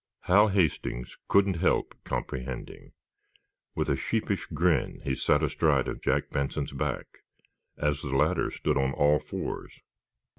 Hal 0.21 0.47
Hastings 0.47 1.15
couldn't 1.27 1.57
help 1.57 1.93
comprehending. 2.05 2.93
With 3.75 3.87
a 3.87 3.95
sheepish 3.95 4.47
grin 4.47 4.99
he 5.03 5.13
sat 5.13 5.43
astride 5.43 5.87
of 5.87 6.01
Jack 6.01 6.31
Benson's 6.31 6.71
back 6.71 7.19
as 7.77 8.01
the 8.01 8.09
latter 8.15 8.49
stood 8.49 8.79
on 8.79 8.93
all 8.93 9.19
fours. 9.19 9.71